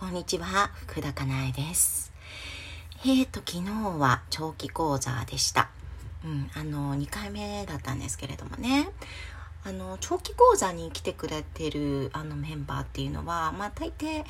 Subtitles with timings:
[0.00, 2.10] こんにちは、福田かなえです。
[3.04, 5.68] えーと、昨日は長期講座でした。
[6.24, 8.88] うん、あの、2回目だったんですけれどもね。
[9.62, 14.24] あの、長期講座に来てくれてるあのメンバーっていうのは、まあ大抵、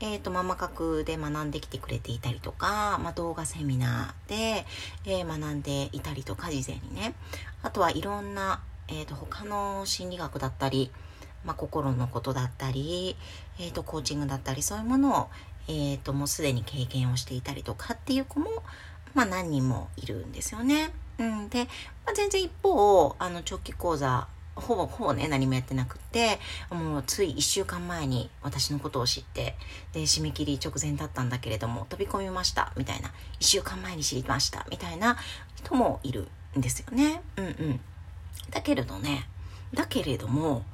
[0.00, 4.66] えーと、ママ角で学んできてくれていたりとか、まあ、動画セミナーで、
[5.04, 7.14] えー学んでいたりとか、事前にね。
[7.62, 10.90] あとはいろんな、えーと、他の心理学だったり、
[11.44, 13.16] まあ、心のことだったり、
[13.58, 15.28] えー、とコーチングだったりそういうものを、
[15.68, 18.50] えー、ともうすでに経験をしていたりとかっていう子も、
[19.14, 20.90] まあ、何人もいるんですよね。
[21.18, 21.64] うん、で、
[22.04, 26.38] まあ、全然一方あの長期講座ほぼほぼね何もやってなくって
[26.70, 29.56] もうつい1週間前に私のことを知って
[29.92, 35.16] で締め切り直前だったんだけれども飛び込みましたみたいな1週間前に知りましたみたいな
[35.56, 37.22] 人もいるんですよね。
[37.36, 37.80] うんうん、
[38.50, 39.26] だけれどね
[39.72, 40.64] だけれども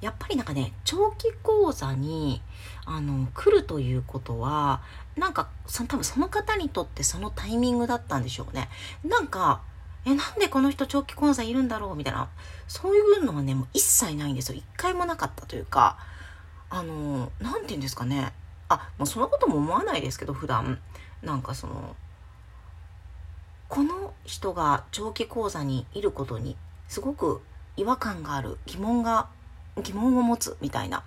[0.00, 2.42] やっぱりなんかね長期講座に
[2.84, 4.82] あの来るということは
[5.16, 8.68] なんかそ多分その方にとってそのタイミングだったんでしょうね。
[9.04, 9.62] なんか
[10.04, 12.28] えなんでこの人長期講座いるんだろうみたいな
[12.68, 14.58] そういうのはねもう一切ないんですよ。
[14.58, 15.96] 一回もなかったというか
[16.68, 18.32] あのなんて言うんですかね。
[18.68, 20.80] あもうそのことも思わないですけど普段。
[21.22, 21.96] なんかその
[23.68, 27.40] この人が長期講座にいることにすごく
[27.76, 29.28] 違和感がある疑問が
[29.82, 31.02] 疑問を持つみたいな。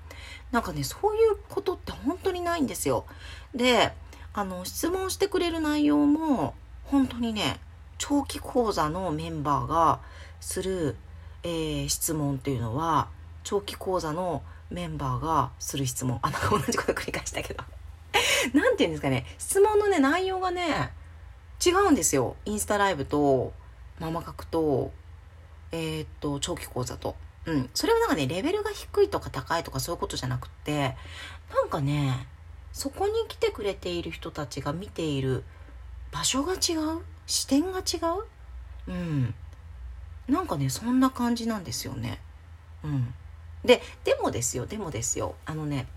[0.52, 3.06] なんかねそういうことって本当にないんですよ。
[3.54, 3.94] で
[4.34, 6.54] あの質問してくれる内容も
[6.86, 7.60] 本当にね
[7.98, 10.00] 長期講座のメンバーが
[10.40, 10.96] する、
[11.44, 13.10] えー質問っていうのは
[13.44, 16.20] 長期講座のメンバーがする質問。
[16.22, 17.64] あなんか同じこと繰り返したけど。
[18.54, 19.26] なんて言うんですかね。
[19.38, 20.94] 質問のね内容がね
[21.66, 22.36] 違うんですよ。
[22.46, 23.54] インスタライブと
[24.00, 24.92] ママ角と
[25.72, 27.16] えーっと長期講座と。
[27.48, 30.96] うん、それはなんかねレベルが低いとか高いとかそういうことじゃなくて
[31.56, 32.28] なんかね
[32.74, 35.46] そこに来てくれている人たちが見ている
[36.12, 37.02] 場所が違う？
[37.26, 37.98] 視点が違
[38.88, 38.92] う？
[38.92, 39.34] うん。
[40.28, 42.20] なんかねそんな感じなんですよね。
[42.84, 43.14] うん。
[43.64, 45.36] ででもですよでもですよ。
[45.46, 45.88] あのね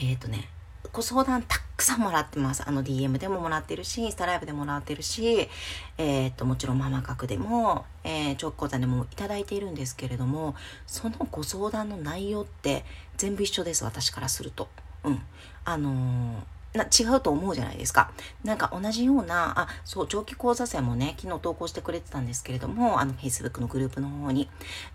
[0.00, 0.48] えっ、とね
[0.92, 2.62] ご相談たくくさんもらってます。
[2.66, 5.48] あの DM でももらってるし、インスタライブでもらってるし、
[5.96, 10.54] えっ、と、もちろんママ角でも、えー、長期講座でもいただいているんですけれども、
[10.86, 12.84] そのご相談の内容って
[13.16, 14.68] 全部一緒です、私からすると。
[15.04, 15.22] うん。
[15.64, 18.12] あのーな違うと思うじゃないですか。
[18.44, 24.48] なんか同じような、あ、そう、長期講座生もね、昨日投稿してくれてたんですけれども、あの、Facebook のグループの方に。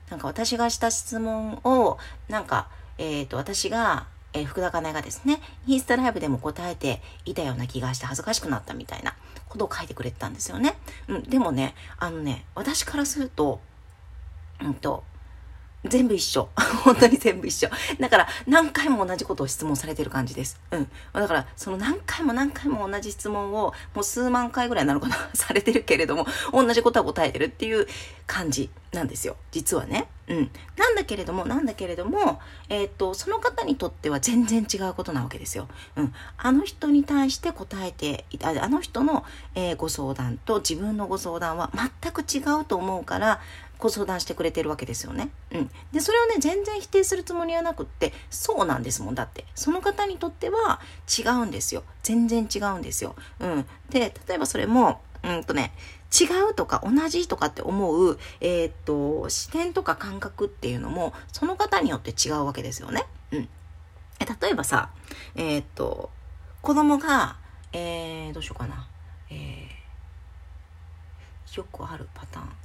[0.09, 1.97] なんか私がした質問を、
[2.29, 9.16] なんか、えっ、と、私が、えー福田かなえがですね、インスタライブでも答えていたような気がして恥ずかしくなったみたいな
[9.47, 10.75] ことを書いてくれてたんですよね。
[11.07, 13.62] うん、でもね、あのね、私からすると、
[14.62, 15.03] うんと、
[15.90, 16.50] 全部一緒。
[16.84, 17.69] 本当に全部一緒。
[18.00, 20.59] だから何回も同じことを質問されてる感じです。
[20.72, 20.90] うん。
[21.13, 27.88] だからその何回も何回も同じ質問をもう数万回ぐらいなのかな されてるけれども、同じことは答えてるっていう
[28.28, 29.35] 感じなんですよ。
[29.51, 30.07] 実はね。
[30.28, 30.51] うん。
[30.75, 35.68] なんだけれども、なんだけれども、えーっと、その方にとっては全然違うことなわけですよ。
[35.95, 36.13] うん。
[36.38, 41.69] あの人に対して答えていた、あの人の、えーご相談と自分のご相談は
[42.01, 43.41] 全く違うと思うから、
[43.80, 45.30] ご相談してくれてるわけですよね。
[45.52, 45.72] うん。
[45.91, 49.16] で、それをね、全然否定するつもりはなくって、そうなんですもん。
[49.16, 50.80] だって、その方にとっては
[51.18, 51.84] 違うんですよ。
[52.03, 53.16] 全然違うんですよ。
[53.40, 53.66] うん。
[53.90, 55.74] で、例えばそれも、うんとね、
[56.18, 63.06] 違うとか同じとかって思う、えーっと、視点とか感覚っていうのも、その方によって違うわけですよね。
[63.31, 63.50] うん。
[64.42, 64.90] 例えばさ、
[65.36, 66.09] えーっと、
[66.62, 67.38] 子供が、
[67.74, 68.88] えー、どうしようかな。
[69.30, 72.65] えー、よくあるパターン。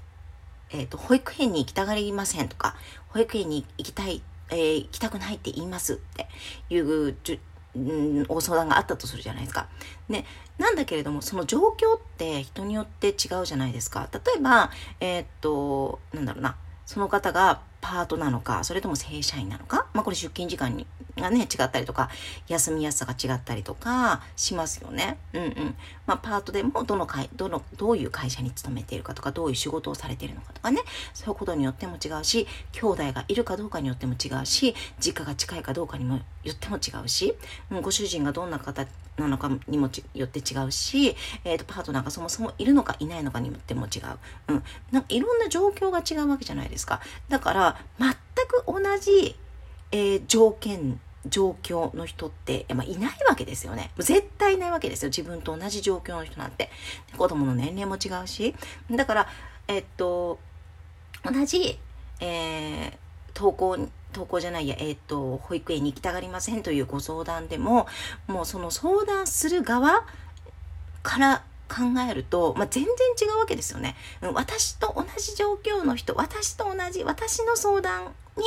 [0.73, 2.77] えっ、と、保育園に行きたがりませんとか、
[3.09, 6.27] 保育園に行きたい、えー行きたくないって言いますって
[6.69, 7.39] いうじゅ、
[7.77, 7.79] う
[8.23, 9.69] ん、お相談があったとするじゃないですか。
[10.09, 10.25] ね、
[10.59, 14.09] なんだけれども、その状況って人によって違うじゃないですか。
[14.13, 14.71] 例えば、
[15.01, 20.87] えっ、と、なんだろうな、その方がパートなのか、それとも正社員なのか、まあこれ出勤時間に
[21.21, 22.11] がね、違ったりとか、
[22.49, 25.19] 休みやすさが違ったりとかしますよね。
[25.33, 25.77] うんうん。
[26.07, 30.81] まあパートでもどの会、どの、どういう会社に勤めているかとか、どういう仕事をされているのかとかね、
[31.15, 37.35] そういうことによっても違うし、兄弟がいるかどうかによっても違うし、実家が近いかどうかにもよっても違うし、
[37.71, 38.87] うんご主人がどんな方
[39.17, 44.19] なのかにもよって違うし、えー、とパートナーがそもそもいるのかいないのかによっても違う。
[44.49, 44.63] うん。
[44.91, 47.01] なんかいろんな状況が違うわけじゃないですか。
[47.29, 48.11] だから、全
[48.49, 49.37] く同じ、
[49.93, 53.91] えー条件、状況の人って、まあ、いないわけですよね。
[53.99, 55.09] 絶対いないわけですよ。
[55.09, 56.71] 自分と同じ状況の人なんて。
[57.17, 58.55] 子供の年齢も違うし。
[58.91, 59.29] だから、
[59.69, 60.39] えっと、
[61.25, 61.79] 同じ、
[62.21, 63.79] えー投稿
[64.13, 67.87] 登校じゃないや、えっ、と、保育園に行きたがりませんというご相談でも、
[68.27, 70.05] もうその相談する側
[71.03, 72.93] から考えると、まあ、全然
[73.29, 73.97] 違うわけですよね。
[74.35, 78.07] 私と同じ状況の人、私と同じ、私の相談
[78.37, 78.45] に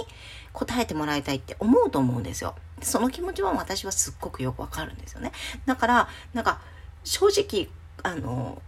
[0.52, 2.56] 答えてもらいたいって思うと思うんですよ。
[2.82, 5.32] その気持ちは私はすっごくよくわかるんですよね。
[5.66, 6.62] だから、なんか、
[7.04, 7.70] 正直、
[8.04, 8.62] あの、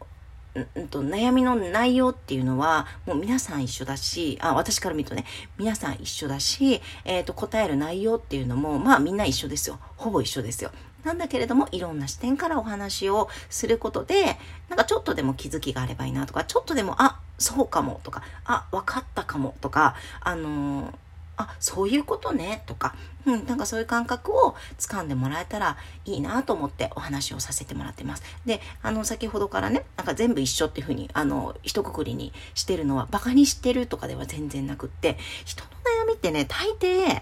[0.76, 5.26] うんと悩みの内容っていうのはもう皆さん一緒だしあ私から見るとね
[5.58, 10.72] 皆さん一緒だし、えーと、答える内容っていうのもまあみんな一緒ですよほぼ一緒ですよ
[11.06, 14.38] なんだけれどもいろんな視点からお話をすることで
[14.70, 20.96] なんかちょっとでも気づきがあればいいなとかちょっとでもあそうかもとかあ分かったかもとかあのー
[21.38, 28.24] あそういうことねとか、うん、なんかそういう感覚を掴んでもらえたらいいなと思ってお話をさせてもらってます。
[28.46, 35.70] で、あの先ほどからね、なんか全部一緒っていうふうに、あの、一括りにしてるのは、バカにしてるとかでは全然なくって、人の
[36.06, 37.22] 悩みってね、大抵、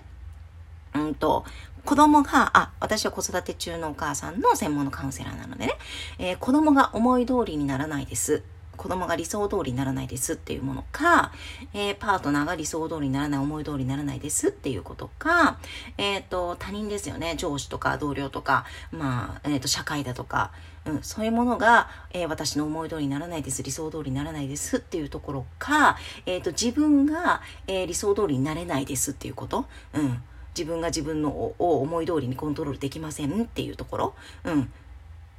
[0.94, 1.46] うんと、
[1.86, 5.74] 子供が、あ、私は子育て中のお母さんの専門のカウンセラーなのでね、
[6.18, 8.44] えー、子供が思い通りにならないです。
[8.78, 10.34] 子供が理想通りにならないです。
[10.34, 11.32] っていうものか、
[11.74, 14.48] えー、パートナーが理想通りにならない、思い通りにならないです。
[14.50, 15.60] っていうことか、
[15.98, 17.36] えっ、ー、と、他人ですよね。
[17.38, 20.52] 上司とか同僚とか、まあ、えっ、ー、と、社会だとか、
[20.86, 24.78] うん、そういうものが、え私の思い通りにならないです、理想通りにならないです。
[24.78, 29.12] っていうところか、えっ、と、自分が、え理想通りになれないです。
[29.12, 30.24] っていうこと、うん。
[30.58, 34.72] 自分が自分のを思い通りにコントロールできませんっていうところ、うん。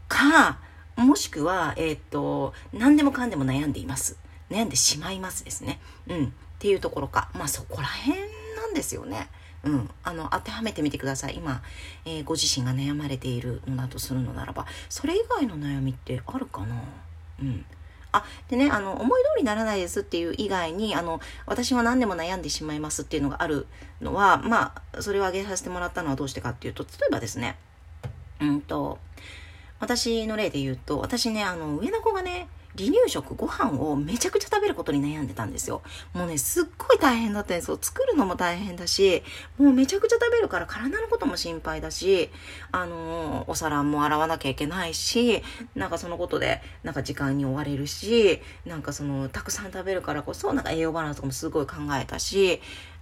[0.09, 0.59] か、
[0.97, 4.17] もしくは、えっ、と、何でもかんでも悩んでいます。
[4.51, 5.81] 悩んでしまいますですね。
[6.09, 6.25] うん。
[6.27, 7.31] っていうところか。
[7.35, 8.19] まあそこら辺
[8.57, 9.29] なんですよね。
[9.65, 9.91] うん。
[10.03, 11.37] あの、当てはめてみてください。
[11.37, 11.63] 今、
[12.05, 16.77] えー、ご自身が悩まれているのだとするのならば、それ以外の悩みってあるかな？
[17.41, 17.65] うん。
[18.17, 23.67] あ、でね、あの、思い通りにならないですっていう以外に、あの、私は何でも悩んでしまいますっていうのがある
[24.01, 27.57] のは、まあ、それを挙げさせてもらったのはどうしてかっていうと、例えばですね、
[28.41, 28.99] うんと、
[29.81, 35.83] 私の例で言うと、私ね、あの、上の子がね、離乳食、ご飯をめちゃくちゃ食べることに悩んでたんですよ。
[36.13, 37.79] もうね、すっごい大変だったんですよ。
[37.81, 39.23] 作るのも大変だし、
[39.59, 42.31] もうめちゃくちゃ食べるから体のことも心配だし、
[42.73, 45.43] あのー、お皿も洗わなきゃいけないし、
[45.75, 52.61] なんかそのことで、なんか時間に追われるし、なんかその、たくさん食べるからこそ、なんか栄養バランスとかもすごい考えたし、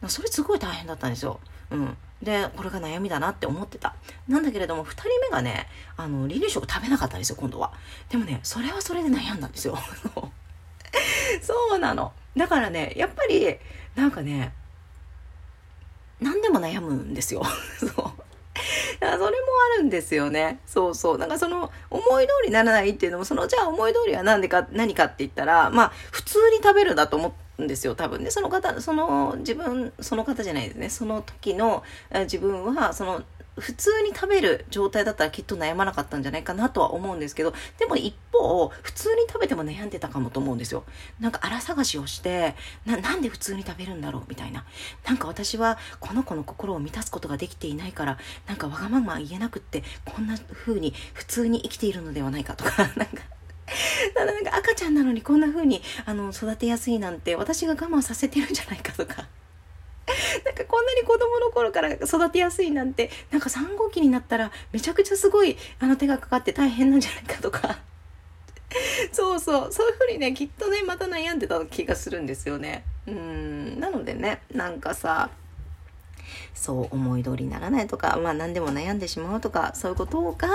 [0.08, 1.40] それすごい大変だったんですよ。
[1.70, 1.96] うん。
[2.22, 3.94] で、これが悩みだなって思ってた。
[4.28, 5.66] なんだけれども、二人目がね、
[5.96, 7.72] あの、離乳食食べなかったんですよ、今度は。
[8.08, 9.76] でもね、それはそれで悩んだんですよ。
[11.42, 12.12] そうなの。
[12.36, 13.56] だからね、やっぱり、
[13.96, 14.52] なんかね、
[16.20, 17.42] 何でも悩むんですよ。
[17.78, 17.90] そう。
[19.00, 19.26] それも
[19.74, 20.60] あるんですよね。
[20.64, 21.18] そうそう。
[21.18, 27.32] なんかその思い通りにならないっていうのも、そのじゃあ思い通りは何でか、何かって言ったら、まあ普通に食べるだと思っ
[27.62, 28.22] んですよ多分。
[28.22, 30.90] ねその方その自分その方じゃないですね。
[30.90, 31.82] その時の
[32.12, 33.22] 自分はその
[33.56, 40.84] 普通に食べる状態だったらきっと悩まなかったんじゃないかなとは思うんですけどでも一方普通に食べても悩んでたかもと思うんですよ。
[41.20, 42.54] なんか荒探しをして
[42.86, 44.64] ななんで普通に食べるんだろうみたいな。
[45.04, 53.22] なんか私はこの子の心を満たすことができていないからなんかわがまま言えなくってこんな風に普通に生きているのではないかとか なんか
[54.14, 59.26] ただなんか赤ちゃんなのにこんな風にあの育てやすいなんて私が我慢させてるんじゃないかとか。
[60.44, 67.78] なんかこんなに子供の頃から育てやすいなんてなんか産後期になったらめちゃくちゃすごいあの手がかかって大変なんじゃないかとか。
[69.12, 69.72] そうそう。
[69.72, 72.84] そういう風にねきっとねまた悩んでた気がするんですよね。
[73.06, 73.78] うん。
[73.80, 75.30] なのでねなんかさ
[76.54, 80.48] そう思い通りにならないとか、まあ何でも悩んでしまうとか、そういうことが、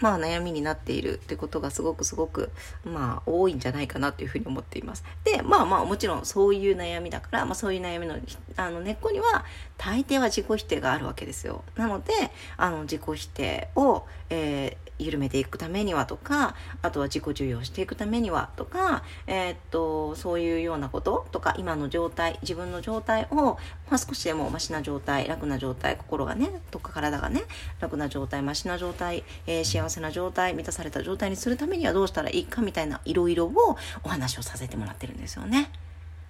[0.00, 2.50] まあ悩みになっているってことがすごくすごく、
[2.84, 5.04] まあ多いんじゃないかなというふうに思っています。
[5.24, 8.16] で、まあまあもちろんそういう悩みだから、まあそういう悩みの
[8.56, 9.44] あの根っこには
[9.76, 11.64] 大抵は自己否定があるわけですよ。
[11.76, 12.12] なので、
[12.56, 23.58] あの自己否定を、えー緩めていくためにはとかあとは自己授与していくためにはとか、えー、っとそういうようなこととか今の状態自分の状態を、
[23.90, 27.42] まあ、少しでもマシな状態楽な状態心がねとか体がね
[27.80, 35.70] 楽な状態マシな状態、えー、幸せな状態満たされた状態にするためにはどうしたらいいかみたいないろいろをお話をさせてもらってるんですよね。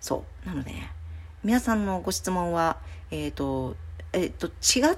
[0.00, 0.92] そうなのでね
[1.42, 2.78] 皆さんのご質問は
[3.10, 3.76] えっ、ー、と
[4.12, 4.96] えっ、と違っ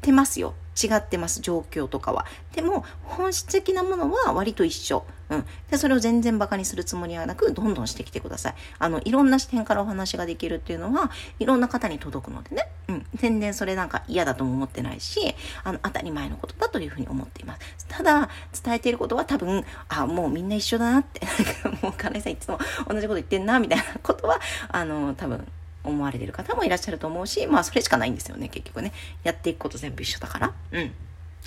[0.00, 2.26] てますよ違ってます、状況とかは。
[2.54, 5.04] でも、本質的なものは割と一緒。
[5.30, 5.44] うん。
[5.70, 8.54] で、それを全然馬鹿にするつもりはなく、どんどんしてきてください。
[8.78, 12.68] あの、いろんな視点からお話ができるっていうのは、いろんな方に届くのでね。
[12.88, 13.06] うん。
[13.14, 17.86] 全然それなんか嫌だとも思ってないし、あの、当たり前のことだというふうに思っています。
[17.88, 18.28] ただ、
[18.64, 21.26] 伝えていることは多分、あ、もうみんな一緒だなって、
[21.62, 22.58] なんかもう金井さんいつも
[22.88, 25.46] 同じこと言ってんな、みたいなことは、あの、多分、
[25.88, 28.92] 思われてる方もいらっしゃると思うし、まあそれしかないんですよね、結局ね。
[29.24, 30.52] やっていくこと全部一緒だから。
[30.72, 30.92] うん。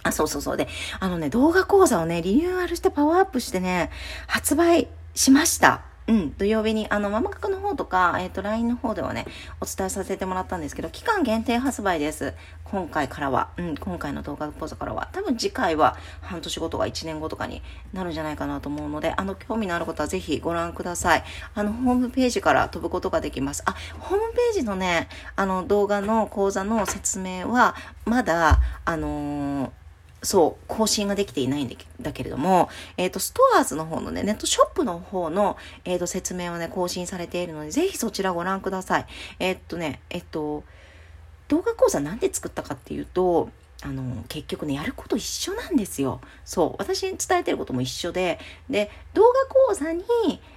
[0.03, 0.57] あ、そうそうそう。
[0.57, 0.67] で、
[0.99, 3.91] あのね、動画講座をね、リニューアルしてパワーアップしてね、
[4.27, 5.90] 発売しました。
[6.11, 9.25] うん、土曜日に、あの、ママ角の方とか、えっ、ー、と、LINE の方ではね、
[9.61, 12.33] お伝えさせてもらったんですけど、期間限定発売です。
[12.65, 13.51] 今回からは。
[13.55, 15.07] うん、今回の動画講座からは。
[15.13, 17.61] 多分次回は半年後とか1年後とかに
[17.93, 21.23] なるんじゃないかなと思うので、あの、興味のある方はぜひご覧ください。
[21.55, 23.63] あの、ホームページから飛ぶことができます。
[23.65, 29.71] あ、ホームページのね、あの、動画の講座の説明は、まだ、あのー
[30.23, 39.05] そう、更新ができていないんだけれども、えっ、ー、と、ストアーズの方のね、ネットショップの方の、えっ、ー、と、説明はね、更新されているので、ぜひそちらご覧ください。
[39.39, 40.63] えっ、とね、えっと、
[41.47, 43.49] 動画講座なんで作ったかっていうと、
[43.83, 46.21] あの、結局ね、やること一緒なんですよ。
[46.45, 46.75] そう。
[46.77, 49.27] 私に伝えてることも一緒で、で、動画
[49.67, 50.03] 講座に、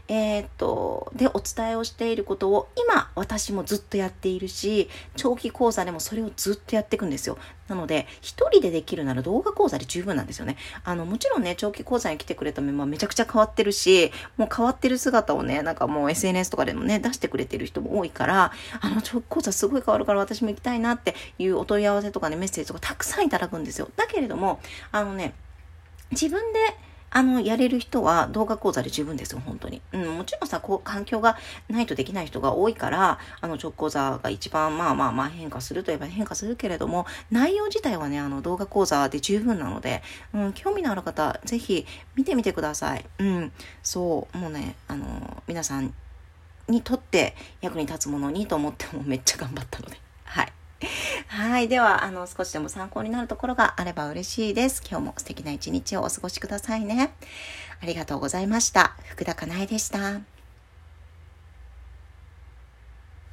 [0.08, 7.38] えー、っと、でお伝えをしていることを今私もずっとやっているし、長期講座でもそれをずっとやっていくんですよ。
[7.68, 10.56] なので、一人でできるなら動画講座で十分なんですよね。
[10.84, 23.88] あの、もちろんね、長期講座に来てくれたメンバーめちゃくちゃ変わってるし、もう変わってる姿をね、なんかもう SNS とかでもね、出してくれてる人も多いから、あの、長期講座すごい変わるから私も行きたいなっていうお問い合わせとかね、メッセージとかたくさんいただくんですよ。
[23.96, 24.60] だけれども、
[24.92, 25.34] あのね、
[26.10, 26.58] 自分で
[27.14, 29.80] あの、やれる人は動画講座で十分ですよ、本当に。
[29.92, 40.02] うん、もちろんさ、こう、環境がないとできない人が多いから、あの、直講座が一番、まあまあまあ変化するといえば変化するけれども、内容自体はね、あの、動画講座で十分なので、
[40.34, 43.04] うん、興味のある方、ぜひ見てみてください。
[43.20, 43.52] うん、
[43.84, 45.94] そう、もうね、あの、皆さん
[46.68, 50.00] にとって役に立つものにと思ってもめっちゃ頑張ったので。
[50.24, 50.52] はい
[51.28, 51.68] はい。
[51.68, 54.82] では、あの、少しでも参考になるところがあれば嬉しいです。
[54.88, 57.14] 今日も素敵な一日をお過ごしくださいね。
[57.80, 58.96] ありがとうございました。
[59.08, 60.33] 福田かなえでした。